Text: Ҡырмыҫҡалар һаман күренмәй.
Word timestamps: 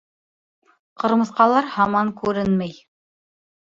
Ҡырмыҫҡалар 1.03 1.71
һаман 1.77 2.13
күренмәй. 2.25 2.77